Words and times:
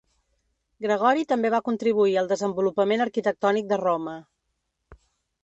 Gregori 0.85 1.25
també 1.31 1.51
va 1.55 1.59
contribuir 1.67 2.15
al 2.23 2.31
desenvolupament 2.33 3.05
arquitectònic 3.07 3.69
de 3.75 3.81
Roma. 3.85 4.19